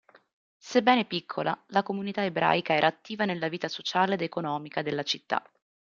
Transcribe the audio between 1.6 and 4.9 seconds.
la comunità ebraica era attiva nella vita sociale ed economica